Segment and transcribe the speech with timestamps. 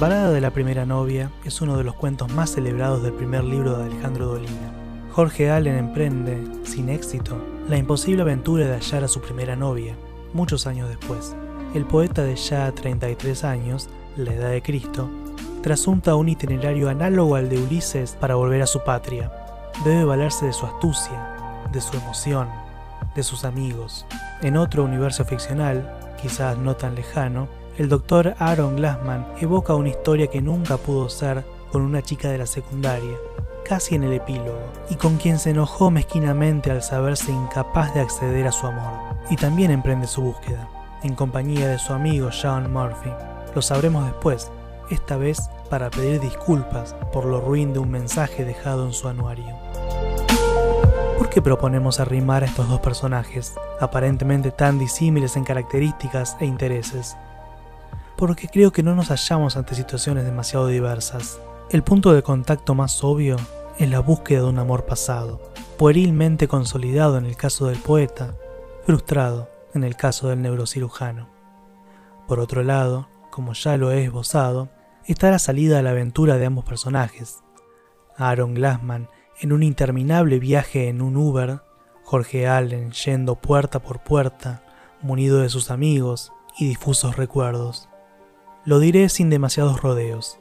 [0.00, 3.76] Balada de la primera novia es uno de los cuentos más celebrados del primer libro
[3.76, 4.72] de Alejandro Dolina.
[5.12, 7.36] Jorge Allen emprende, sin éxito,
[7.68, 9.94] la imposible aventura de hallar a su primera novia,
[10.32, 11.36] muchos años después.
[11.74, 15.10] El poeta de ya 33 años, la edad de Cristo,
[15.62, 19.30] trasunta un itinerario análogo al de Ulises para volver a su patria.
[19.84, 22.48] Debe valerse de su astucia, de su emoción,
[23.14, 24.06] de sus amigos.
[24.40, 27.48] En otro universo ficcional, quizás no tan lejano,
[27.80, 32.36] el doctor Aaron Glassman evoca una historia que nunca pudo ser con una chica de
[32.36, 33.16] la secundaria,
[33.64, 38.46] casi en el epílogo, y con quien se enojó mezquinamente al saberse incapaz de acceder
[38.46, 39.16] a su amor.
[39.30, 40.68] Y también emprende su búsqueda,
[41.02, 43.08] en compañía de su amigo Sean Murphy.
[43.54, 44.50] Lo sabremos después,
[44.90, 49.56] esta vez para pedir disculpas por lo ruin de un mensaje dejado en su anuario.
[51.16, 57.16] ¿Por qué proponemos arrimar a estos dos personajes, aparentemente tan disímiles en características e intereses?
[58.20, 61.40] Porque creo que no nos hallamos ante situaciones demasiado diversas.
[61.70, 63.38] El punto de contacto más obvio
[63.78, 65.40] es la búsqueda de un amor pasado,
[65.78, 68.34] puerilmente consolidado en el caso del poeta,
[68.84, 71.30] frustrado en el caso del neurocirujano.
[72.28, 74.68] Por otro lado, como ya lo he esbozado,
[75.06, 77.38] está la salida a la aventura de ambos personajes.
[78.18, 79.08] Aaron Glassman
[79.40, 81.62] en un interminable viaje en un Uber,
[82.04, 84.62] Jorge Allen yendo puerta por puerta,
[85.00, 87.89] munido de sus amigos y difusos recuerdos.
[88.70, 90.38] Lo diré sin demasiados rodeos.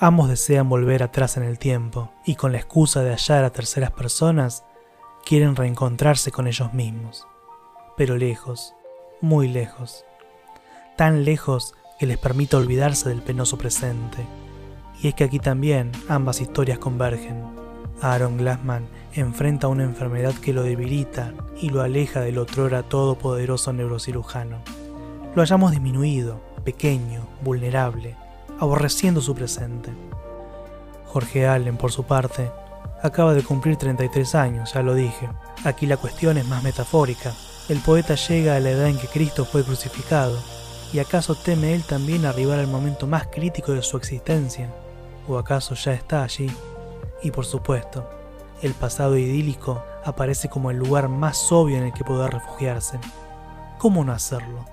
[0.00, 3.92] Ambos desean volver atrás en el tiempo y con la excusa de hallar a terceras
[3.92, 4.64] personas,
[5.24, 7.24] quieren reencontrarse con ellos mismos.
[7.96, 8.74] Pero lejos,
[9.20, 10.04] muy lejos.
[10.96, 14.26] Tan lejos que les permita olvidarse del penoso presente.
[15.00, 17.44] Y es que aquí también ambas historias convergen.
[18.00, 24.58] Aaron Glassman enfrenta una enfermedad que lo debilita y lo aleja del otrora todopoderoso neurocirujano.
[25.36, 28.16] Lo hayamos disminuido, pequeño, vulnerable,
[28.58, 29.92] aborreciendo su presente.
[31.06, 32.50] Jorge Allen, por su parte,
[33.02, 35.28] acaba de cumplir 33 años, ya lo dije.
[35.64, 37.32] Aquí la cuestión es más metafórica.
[37.68, 40.38] El poeta llega a la edad en que Cristo fue crucificado,
[40.92, 44.72] y acaso teme él también arribar al momento más crítico de su existencia,
[45.28, 46.50] o acaso ya está allí.
[47.22, 48.08] Y por supuesto,
[48.62, 52.98] el pasado idílico aparece como el lugar más obvio en el que poder refugiarse.
[53.78, 54.64] ¿Cómo no hacerlo?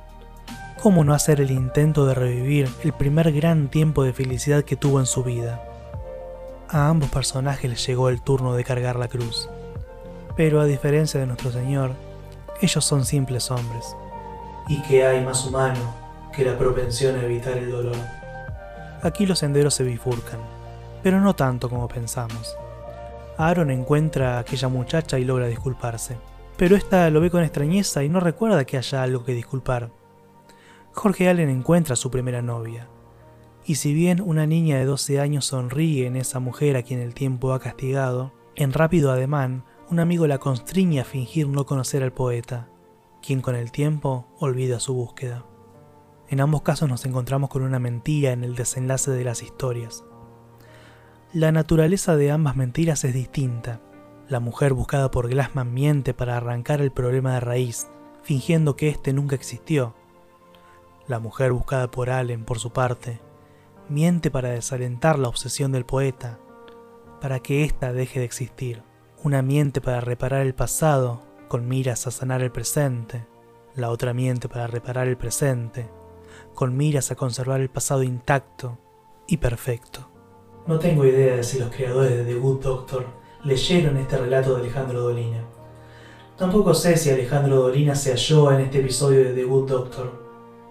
[0.81, 5.01] ¿Cómo no hacer el intento de revivir el primer gran tiempo de felicidad que tuvo
[5.01, 5.61] en su vida?
[6.69, 9.49] A ambos personajes les llegó el turno de cargar la cruz.
[10.37, 11.95] Pero a diferencia de nuestro Señor,
[12.61, 13.93] ellos son simples hombres.
[14.69, 15.81] ¿Y qué hay más humano
[16.33, 17.97] que la propensión a evitar el dolor?
[19.01, 20.39] Aquí los senderos se bifurcan,
[21.03, 22.55] pero no tanto como pensamos.
[23.37, 26.15] Aaron encuentra a aquella muchacha y logra disculparse,
[26.55, 29.98] pero ésta lo ve con extrañeza y no recuerda que haya algo que disculpar.
[30.99, 32.89] Jorge Allen encuentra a su primera novia.
[33.65, 37.13] Y si bien una niña de 12 años sonríe en esa mujer a quien el
[37.13, 42.11] tiempo ha castigado, en rápido ademán, un amigo la constriñe a fingir no conocer al
[42.11, 42.67] poeta,
[43.25, 45.45] quien con el tiempo olvida su búsqueda.
[46.27, 50.03] En ambos casos nos encontramos con una mentira en el desenlace de las historias.
[51.31, 53.79] La naturaleza de ambas mentiras es distinta.
[54.27, 57.87] La mujer buscada por Glassman miente para arrancar el problema de raíz,
[58.21, 59.95] fingiendo que éste nunca existió,
[61.09, 63.19] la mujer buscada por Allen, por su parte,
[63.89, 66.39] miente para desalentar la obsesión del poeta,
[67.19, 68.83] para que ésta deje de existir.
[69.23, 73.25] Una miente para reparar el pasado, con miras a sanar el presente.
[73.75, 75.89] La otra miente para reparar el presente,
[76.53, 78.77] con miras a conservar el pasado intacto
[79.27, 80.07] y perfecto.
[80.67, 83.07] No tengo idea de si los creadores de The Good Doctor
[83.43, 85.43] leyeron este relato de Alejandro Dolina.
[86.37, 90.18] Tampoco sé si Alejandro Dolina se halló en este episodio de The Good Doctor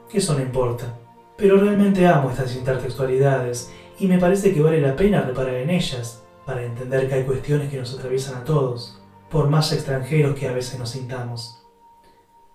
[0.08, 0.99] que eso no importa.
[1.37, 6.22] Pero realmente amo estas intertextualidades y me parece que vale la pena reparar en ellas
[6.44, 9.00] para entender que hay cuestiones que nos atraviesan a todos,
[9.31, 11.62] por más extranjeros que a veces nos sintamos.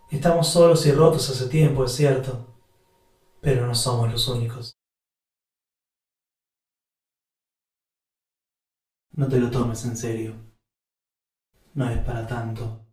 [0.09, 2.47] Estamos solos y rotos hace tiempo, es cierto,
[3.41, 4.73] pero no somos los únicos.
[9.11, 10.35] No te lo tomes en serio.
[11.75, 12.83] No es para tanto.